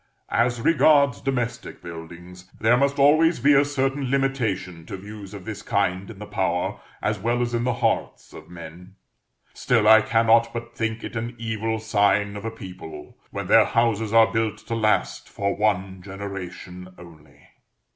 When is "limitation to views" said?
4.09-5.31